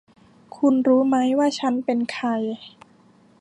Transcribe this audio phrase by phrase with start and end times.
[0.55, 2.29] คุณรู้ไหมว่าฉันเป็นใคร